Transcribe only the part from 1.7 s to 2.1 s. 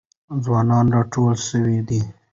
دي.